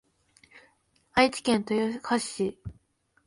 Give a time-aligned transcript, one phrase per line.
[1.13, 2.59] 愛知県豊橋市